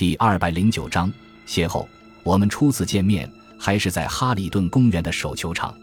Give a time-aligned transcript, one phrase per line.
[0.00, 1.12] 第二百零九章
[1.46, 1.86] 邂逅。
[2.22, 5.74] 我们初次见面还是在哈里顿公园的手球场。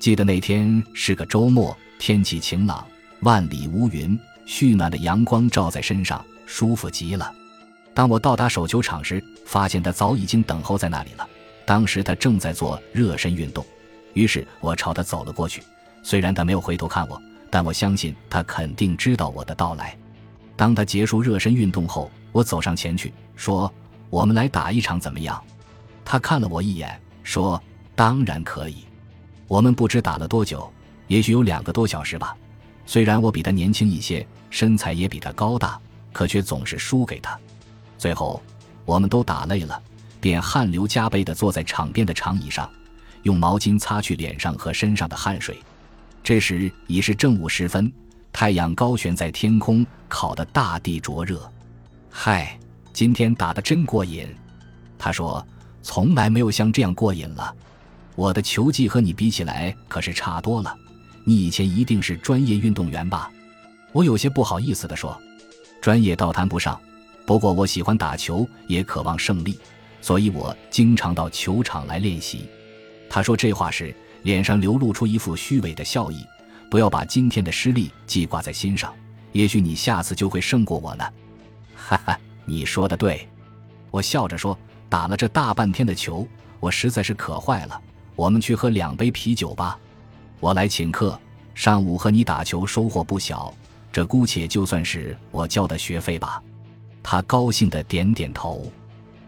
[0.00, 2.86] 记得那天是个周末，天气晴朗，
[3.20, 7.30] 万里无云，煦暖的阳光照在身上，舒服极了。
[7.92, 11.28] 当我到达手球场时，发现他早已经等候在那里了。
[11.66, 13.62] 当时他正在做热身运动，
[14.14, 15.62] 于是我朝他走了过去。
[16.02, 17.20] 虽然他没有回头看我，
[17.50, 19.94] 但我相信他肯定知道我的到来。
[20.60, 23.72] 当他结束热身运动后，我走上前去说
[24.10, 25.42] ：“我们来打一场怎么样？”
[26.04, 27.58] 他看了我一眼，说
[27.96, 28.84] ：“当然可以。”
[29.48, 30.70] 我们不知打了多久，
[31.06, 32.36] 也许有两个多小时吧。
[32.84, 35.80] 虽然我比他年轻一些，身材也比他高大，
[36.12, 37.40] 可却总是输给他。
[37.96, 38.42] 最后，
[38.84, 39.82] 我们都打累了，
[40.20, 42.70] 便汗流浃背地坐在场边的长椅上，
[43.22, 45.58] 用毛巾擦去脸上和身上的汗水。
[46.22, 47.90] 这时已是正午时分，
[48.32, 51.50] 太阳高悬在天空，烤得大地灼热。
[52.10, 52.58] 嗨，
[52.92, 54.26] 今天打得真过瘾，
[54.98, 55.46] 他说
[55.82, 57.54] ：“从来没有像这样过瘾了。”
[58.16, 60.74] 我的球技和你比起来可是差多了，
[61.24, 63.30] 你以前一定是专业运动员吧？
[63.92, 65.18] 我有些不好意思地说
[65.80, 66.78] ：“专业倒谈不上，
[67.24, 69.58] 不过我喜欢打球，也渴望胜利，
[70.00, 72.48] 所以我经常到球场来练习。”
[73.08, 76.24] 他说这话时，脸上流露出一副虚伪的笑意。
[76.70, 78.94] 不要把今天的失利记挂在心上，
[79.32, 81.04] 也许你下次就会胜过我呢。
[81.74, 83.28] 哈哈，你说的对，
[83.90, 84.56] 我笑着说
[84.88, 86.26] ：“打了这大半天的球，
[86.60, 87.78] 我实在是渴坏了。”
[88.14, 89.78] 我们去喝两杯啤酒吧，
[90.38, 91.18] 我来请客。
[91.54, 93.52] 上午和你打球收获不小，
[93.90, 96.40] 这姑且就算是我交的学费吧。
[97.02, 98.70] 他高兴的点点头。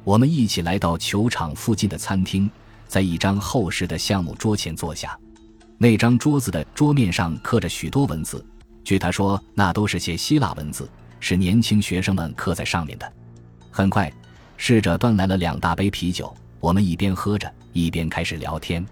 [0.05, 2.51] 我们一起来到球场附近的餐厅，
[2.87, 5.19] 在一张厚实的橡木桌前坐下。
[5.83, 8.47] 那张桌子的桌面上刻着许多文字，
[8.85, 10.89] 据他说，那都是些希腊文字，
[11.19, 13.13] 是年轻学生们刻在上面的。
[13.69, 14.09] 很快，
[14.57, 16.33] 侍者端来了两大杯啤酒。
[16.61, 18.87] 我们一边喝着，一边开始聊天。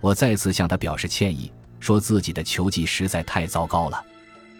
[0.00, 4.04] 我再次向他表示歉意，说自己的球技实在太糟糕了。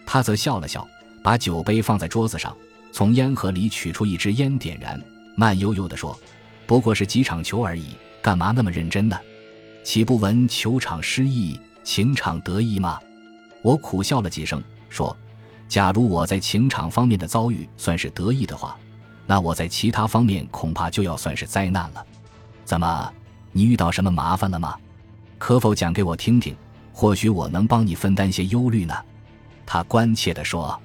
[0.05, 0.87] 他则笑了笑，
[1.21, 2.55] 把酒杯放在桌子上，
[2.93, 4.97] 从烟盒里取出一支烟，点燃，
[5.35, 6.17] 慢悠悠地说
[6.65, 7.87] ：“不过是几场球而已，
[8.21, 9.19] 干嘛那么认真呢？
[9.85, 12.99] 岂不闻球场失意，情场得意吗？”
[13.61, 15.15] 我苦笑了几声，说
[15.69, 18.75] ：“假如我在情场方面的遭遇算是得意的话，
[19.27, 22.03] 那我在其他方面恐怕就要算是灾难了。”
[22.65, 23.13] 怎么，
[23.51, 24.75] 你遇到什么麻烦了吗？
[25.37, 26.55] 可否讲给我听听？
[26.91, 28.95] 或许我能帮你分担些忧虑呢。
[29.67, 30.81] 他关切地说：“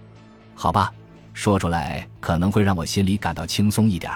[0.55, 0.93] 好吧，
[1.33, 4.13] 说出来可能会让我心里感到轻松一点。”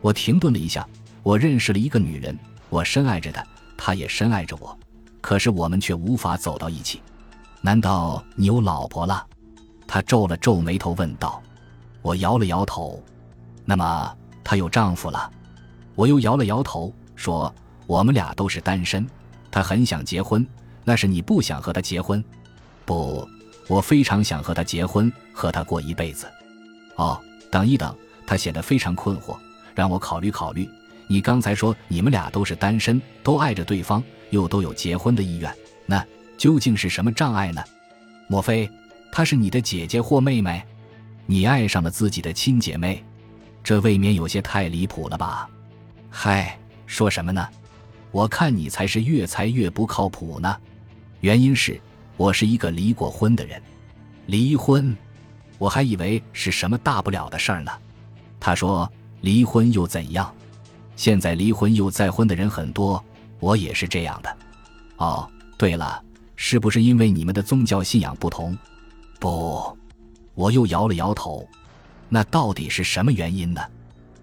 [0.00, 0.88] 我停顿了一下。
[1.22, 2.38] 我认识了一个女人，
[2.70, 3.44] 我深爱着她，
[3.76, 4.76] 他也深爱着我，
[5.20, 7.02] 可是我们却无法走到一起。
[7.60, 9.26] 难道你有老婆了？
[9.86, 11.42] 他皱了皱眉头问道。
[12.02, 13.02] 我摇了摇头。
[13.64, 15.30] 那么她有丈夫了？
[15.96, 17.52] 我又摇了摇头，说
[17.86, 19.04] ：“我们俩都是单身。
[19.50, 20.46] 他很想结婚，
[20.84, 22.24] 那是你不想和他结婚？
[22.84, 23.26] 不，
[23.68, 26.26] 我非常想和他结婚，和他过一辈子。
[26.94, 27.20] 哦，
[27.50, 27.92] 等一等。”
[28.24, 29.36] 他显得非常困惑，
[29.74, 30.68] 让我考虑考虑。
[31.06, 35.54] 你刚才说你们俩都是单身，都爱着对方，又都有结婚的意愿，
[35.86, 36.04] 那
[36.36, 37.62] 究竟是什么障碍呢？
[38.28, 38.68] 莫非
[39.12, 40.62] 她是你的姐姐或妹妹？
[41.26, 43.04] 你爱上了自己的亲姐妹，
[43.62, 45.48] 这未免有些太离谱了吧？
[46.10, 47.48] 嗨，说什么呢？
[48.12, 50.56] 我看你才是越猜越不靠谱呢。
[51.20, 51.80] 原因是，
[52.16, 53.60] 我是一个离过婚的人。
[54.26, 54.96] 离婚，
[55.58, 57.70] 我还以为是什么大不了的事儿呢。
[58.40, 58.90] 他说
[59.20, 60.32] ：“离婚又怎样？
[60.96, 63.02] 现在离婚又再婚的人很多，
[63.38, 64.36] 我也是这样的。”
[64.98, 66.02] 哦，对了，
[66.34, 68.56] 是不是因为你们的宗教信仰不同？
[69.20, 69.78] 不，
[70.34, 71.46] 我又摇了摇头。
[72.08, 73.60] 那到底是什么原因呢？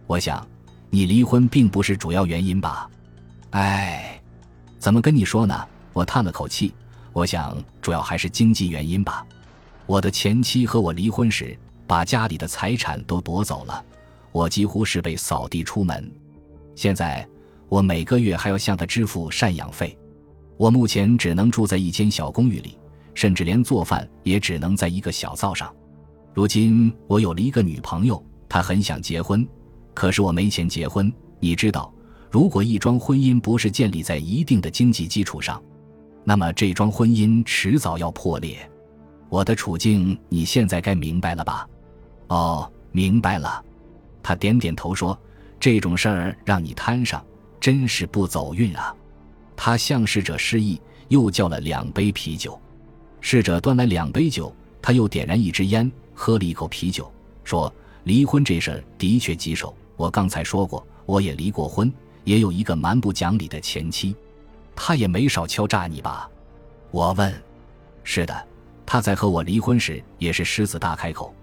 [0.08, 0.46] 我想。
[0.90, 2.88] 你离婚并不是主要原因吧？
[3.50, 4.22] 哎，
[4.78, 5.68] 怎么跟你说呢？
[5.92, 6.72] 我叹了口气，
[7.14, 9.26] 我想主要还是经济原因吧。
[9.88, 11.58] 我的前妻和我离婚时，
[11.88, 13.84] 把家里的财产都夺走了，
[14.32, 16.12] 我几乎是被扫地出门。
[16.76, 17.28] 现在
[17.70, 19.98] 我每个月还要向他支付赡养费，
[20.58, 22.78] 我目前只能住在一间小公寓里，
[23.14, 25.74] 甚至连做饭也只能在一个小灶上。
[26.34, 29.48] 如今我有了一个女朋友，她很想结婚。
[29.94, 31.94] 可是我没钱结婚，你知道，
[32.32, 35.62] 如果一桩婚姻不是建立在一定的经济基础上，
[36.24, 38.58] 那么这桩婚姻迟早要破裂。
[39.30, 41.68] 我的处境你现在该明白了吧？
[42.30, 43.64] 哦，明白了。
[44.24, 45.16] 他点点头说
[45.64, 47.26] ：“这种事儿让你摊上，
[47.58, 48.94] 真是不走运啊。”
[49.56, 52.60] 他向侍者示意，又叫了两杯啤酒。
[53.22, 57.10] 侍者端来两杯酒，他又点燃一支烟，喝了一口啤酒，
[57.46, 57.74] 说
[58.04, 61.90] ：“离婚这事儿的确棘手。”我刚才说过，我也离过婚，
[62.26, 64.14] 也有一个蛮不讲理的前妻，
[64.76, 66.30] 他也没少敲诈你吧？
[66.92, 67.34] 我问。
[68.04, 68.48] 是的，
[68.86, 71.34] 他在和我离婚时也是狮子大开口。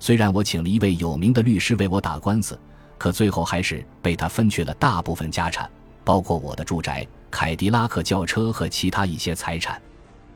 [0.00, 2.58] 虽然我请了一位有名的律师为我打官司，
[2.98, 5.70] 可最后还是被他分去了大部分家产，
[6.04, 9.80] 包括我的住宅、凯迪拉克轿车和其他一些财产。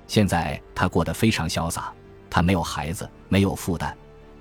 [0.06, 1.92] 现在他过得非常潇洒，
[2.30, 3.94] 他没有孩子，没有负担，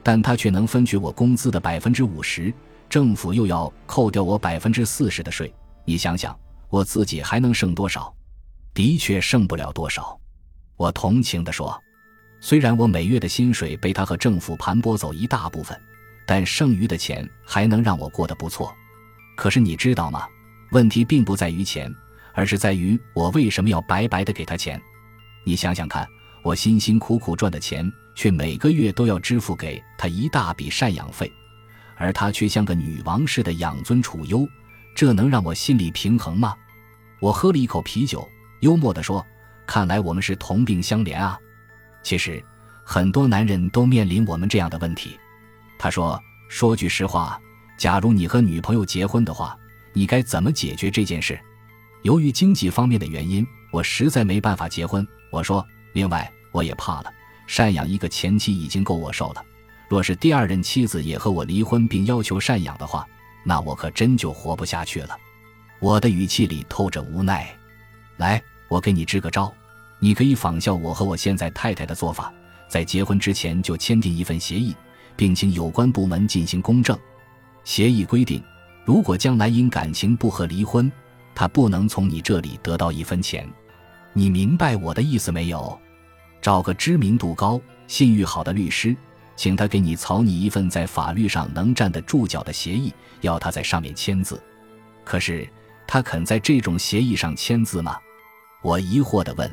[0.04, 2.54] 但他却能分取我工资的百分之五十。
[2.90, 5.54] 政府又要扣掉我百分之四十的税，
[5.86, 6.38] 你想想，
[6.70, 8.14] 我自己还能剩多少？
[8.74, 10.20] 的确剩不了多少。
[10.76, 11.82] 我同情地说
[12.42, 15.80] ：“虽然我每月的薪水被他和政府盘剥走一大部分，
[16.32, 18.74] 但剩余的钱还能让我过得不错。
[19.36, 20.26] 可是你知道吗？
[20.72, 21.94] 问题并不在于钱，
[22.34, 24.82] 而是在于我为什么要白白的给他钱？
[25.44, 26.08] 你想想看，
[26.42, 27.86] 我辛辛苦苦赚的钱，
[28.16, 31.30] 却每个月都要支付给他一大笔赡养费。”
[32.00, 34.48] 而他却像个女王似的养尊处优，
[34.96, 36.56] 这能让我心里平衡吗？
[37.20, 38.26] 我喝了一口啤酒，
[38.62, 39.22] 幽默地说
[39.68, 41.38] ：“看来我们是同病相怜啊。”
[42.04, 42.42] 其实，
[42.86, 45.20] 很多男人都面临我们这样的问题。
[45.82, 47.42] 他说：“说句实话，
[47.76, 49.58] 假如你和女朋友结婚的话，
[49.94, 51.40] 你该怎么解决这件事？”
[52.06, 55.06] 由于经济方面的原因，我实在没办法结婚。
[55.32, 57.12] 我说：“另外，我也怕了，
[57.50, 59.44] 赡养一个前妻已经够我受了。”
[59.90, 63.04] 若是第二任妻子也和我离婚并要求赡养的话，
[63.44, 65.18] 那我可真就活不下去了。
[65.80, 67.52] 我的语气里透着无奈。
[68.18, 69.52] 来，我给你支个招，
[69.98, 72.32] 你可以仿效我和我现在太太的做法，
[72.70, 74.76] 在结婚之前就签订一份协议，
[75.16, 76.98] 并请有关部门进行公证。
[77.64, 78.44] 协议规定，
[78.86, 80.92] 如果将来因感情不和离婚，
[81.36, 83.48] 他不能从你这里得到一分钱。
[84.14, 85.80] 你明白我的意思没有？
[86.42, 88.96] 找个知名度高、信誉好的律师。
[89.38, 94.40] 请他给你草拟一份在法律上能站得住脚的协议，要他在上面签字。
[95.04, 95.50] 可是
[95.88, 97.98] 他肯在这种协议上签字吗？
[98.62, 99.50] 我疑惑地问。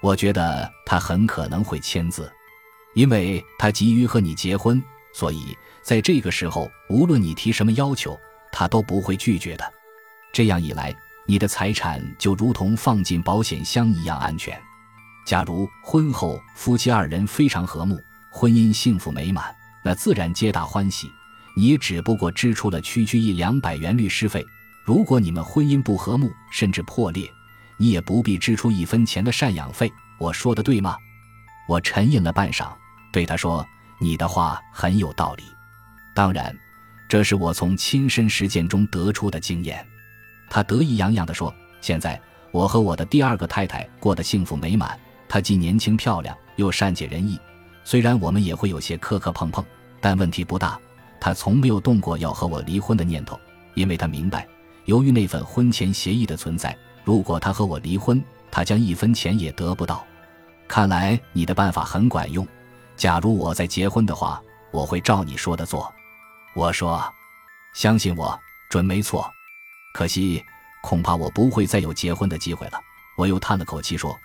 [0.00, 2.32] 我觉得他很可能会签字，
[2.94, 4.82] 因为他急于和你结婚，
[5.12, 8.18] 所以在这个时候，无论你提什么要求，
[8.52, 9.72] 他都不会拒绝的。
[10.32, 10.94] 这样一来，
[11.26, 14.60] 你的财产就如同放进保险箱一样安全。
[15.24, 18.00] 假如婚后夫妻二人非常和睦。
[18.32, 19.52] 婚姻幸福美满，
[19.82, 21.10] 那自然皆大欢喜。
[21.56, 24.46] 你只不过支出了区区一两百元律师费。
[24.84, 27.28] 如果你们婚姻不和睦，甚至破裂，
[27.76, 29.92] 你也不必支出一分钱的赡养费。
[30.16, 30.96] 我说的对吗？
[31.70, 32.72] 我沉吟了半晌，
[33.12, 33.64] 对他说
[34.00, 35.44] ：“你的话很有道理。
[36.12, 36.52] 当然，
[37.08, 39.86] 这是我从亲身实践中得出的经验。”
[40.50, 42.20] 他得意洋洋地说：“现在
[42.50, 44.98] 我和我的第二个太太过得幸福美满。
[45.28, 47.38] 她既年轻漂亮，又善解人意。”
[47.86, 49.64] 虽然我们也会有些磕磕碰碰，
[50.00, 50.76] 但问题不大。
[51.20, 53.38] 他从没有动过要和我离婚的念头，
[53.74, 54.44] 因为他明白，
[54.86, 58.20] 由于那份婚前协议的存在，如果他和我离婚，
[58.50, 60.04] 他将一分钱也得不到。
[60.70, 62.46] 看来你的办法很管用。
[62.96, 64.40] 假如我再结婚的话，
[64.70, 65.92] 我会照你说的做。
[66.54, 67.12] 我说
[67.74, 68.38] ：“相信我，
[68.68, 69.28] 准没错。”
[69.92, 70.40] 可惜，
[70.80, 72.78] 恐怕我不会再有结婚的机会了。
[73.16, 74.16] 我又叹了口气说：“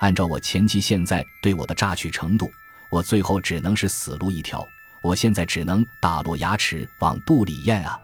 [0.00, 2.50] 按照我前妻现在对我的榨取程度。”
[2.90, 4.66] 我最后只能是死路一条，
[5.02, 8.00] 我现在只能打落牙齿往肚里咽啊！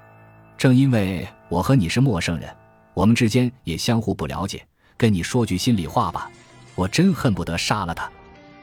[0.58, 2.54] 正因为我和你是陌生人，
[2.92, 4.62] 我们之间也相互不了解。
[4.98, 6.30] 跟你说句心里话吧，
[6.76, 8.08] 我真恨不得杀了他，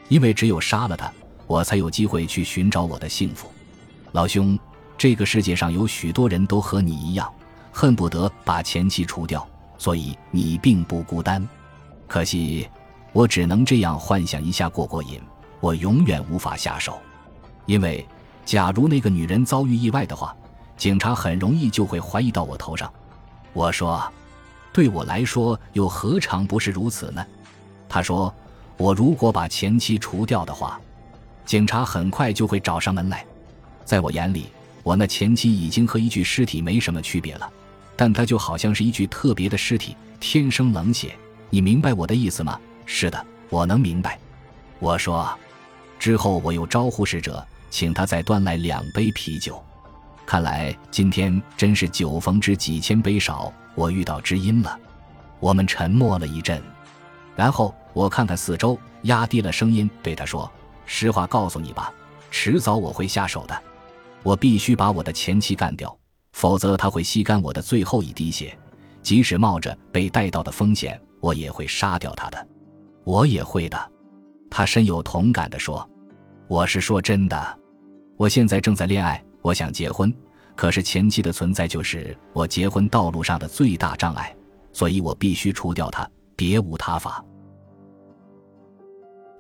[0.08, 1.12] 因为只有杀了他，
[1.48, 3.52] 我才有机会去寻找我的幸福。
[4.14, 4.58] 老兄，
[4.98, 7.30] 这个世界上有许多人都和你一样，
[7.72, 9.46] 恨不得把前妻除掉，
[9.78, 11.46] 所以你并不孤单。
[12.08, 12.70] 可惜，
[13.12, 15.20] 我只能这样幻想一下过过瘾。
[15.60, 17.00] 我永远无法下手，
[17.66, 18.06] 因为
[18.46, 20.36] 假如那个女人遭遇意外的话，
[20.78, 22.92] 警察很容易就会怀疑到我头上。
[23.54, 24.04] 我说
[24.72, 27.26] ：“对我来说，又何尝不是如此呢？”
[27.94, 28.34] 他说
[28.76, 30.82] ：“我如果把前妻除掉的话，
[31.46, 33.24] 警察很快就会找上门来。
[33.86, 34.48] 在我眼里，
[34.82, 37.48] 我那前妻已经和一具尸体没什么区别了，
[37.96, 41.16] 但她就好像是一具特别的尸体，天生冷血。
[41.52, 44.18] 你明白我的意思吗？”“是的，我能明白。”
[44.82, 45.30] 我说。
[46.00, 49.64] 之后，我又招呼使者，请他再端来两杯啤酒。
[50.26, 54.80] 看来今天真是酒逢知几千杯少，我遇到知音了。
[55.40, 56.60] 我们沉默了一阵，
[57.36, 60.52] 然后我看看四周，压低了声音对他说
[60.86, 61.94] ：“实话告诉你吧，
[62.32, 63.64] 迟早我会下手的。
[64.24, 65.96] 我必须把我的前妻干掉，
[66.34, 68.58] 否则他会吸干我的最后一滴血。
[69.02, 72.48] 即使冒着被带到的风险，我也会杀掉他的。
[73.04, 73.92] 我也会的。”
[74.50, 75.88] 他深有同感地说。
[76.48, 77.60] 我是说真的，
[78.18, 80.14] 我现在正在恋爱，我想结婚，
[80.56, 84.36] 可是前妻的存在就是我结婚道路上的最大障碍，
[84.72, 87.24] 所以我必须除掉它，别无他法。